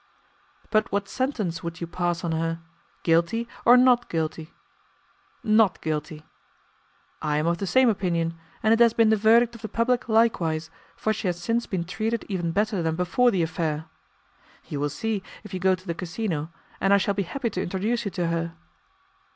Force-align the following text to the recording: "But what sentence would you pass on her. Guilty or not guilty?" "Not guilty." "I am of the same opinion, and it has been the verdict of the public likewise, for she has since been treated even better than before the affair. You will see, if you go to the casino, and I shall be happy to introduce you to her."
"But 0.71 0.91
what 0.91 1.07
sentence 1.07 1.61
would 1.61 1.79
you 1.79 1.85
pass 1.85 2.23
on 2.23 2.31
her. 2.31 2.59
Guilty 3.03 3.47
or 3.65 3.77
not 3.77 4.09
guilty?" 4.09 4.51
"Not 5.43 5.79
guilty." 5.79 6.25
"I 7.21 7.37
am 7.37 7.45
of 7.45 7.59
the 7.59 7.67
same 7.67 7.87
opinion, 7.87 8.35
and 8.63 8.73
it 8.73 8.79
has 8.79 8.93
been 8.95 9.09
the 9.11 9.15
verdict 9.15 9.53
of 9.53 9.61
the 9.61 9.69
public 9.69 10.09
likewise, 10.09 10.71
for 10.95 11.13
she 11.13 11.27
has 11.27 11.39
since 11.39 11.67
been 11.67 11.83
treated 11.83 12.25
even 12.27 12.51
better 12.51 12.81
than 12.81 12.95
before 12.95 13.29
the 13.29 13.43
affair. 13.43 13.85
You 14.67 14.79
will 14.79 14.89
see, 14.89 15.21
if 15.43 15.53
you 15.53 15.59
go 15.59 15.75
to 15.75 15.85
the 15.85 15.93
casino, 15.93 16.49
and 16.79 16.95
I 16.95 16.97
shall 16.97 17.13
be 17.13 17.21
happy 17.21 17.51
to 17.51 17.61
introduce 17.61 18.03
you 18.03 18.09
to 18.09 18.25
her." 18.29 18.55